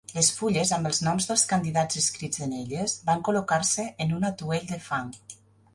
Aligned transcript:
Les 0.13 0.27
fulles, 0.35 0.69
amb 0.77 0.89
els 0.91 1.01
noms 1.07 1.27
dels 1.31 1.43
candidats 1.51 1.99
escrits 2.01 2.41
en 2.47 2.57
elles, 2.63 2.97
van 3.11 3.23
col·locar-se 3.29 3.87
en 4.07 4.19
un 4.19 4.29
atuell 4.33 4.67
de 4.75 4.83
fang. 4.91 5.17